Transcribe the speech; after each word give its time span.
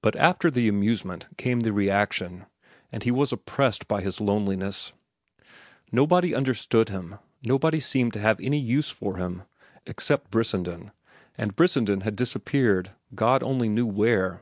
But 0.00 0.16
after 0.16 0.50
the 0.50 0.68
amusement 0.68 1.28
came 1.36 1.60
the 1.60 1.72
reaction, 1.74 2.46
and 2.90 3.02
he 3.04 3.10
was 3.10 3.30
oppressed 3.30 3.86
by 3.86 4.00
his 4.00 4.18
loneliness. 4.18 4.94
Nobody 5.92 6.34
understood 6.34 6.88
him, 6.88 7.18
nobody 7.42 7.78
seemed 7.78 8.14
to 8.14 8.20
have 8.20 8.40
any 8.40 8.58
use 8.58 8.88
for 8.88 9.18
him, 9.18 9.42
except 9.84 10.30
Brissenden, 10.30 10.92
and 11.36 11.54
Brissenden 11.54 12.00
had 12.04 12.16
disappeared, 12.16 12.92
God 13.14 13.42
alone 13.42 13.74
knew 13.74 13.84
where. 13.84 14.40